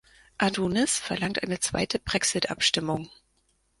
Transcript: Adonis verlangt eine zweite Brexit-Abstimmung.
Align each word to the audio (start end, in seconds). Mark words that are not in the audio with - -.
Adonis 0.39 0.97
verlangt 0.97 1.43
eine 1.43 1.59
zweite 1.59 1.99
Brexit-Abstimmung. 1.99 3.11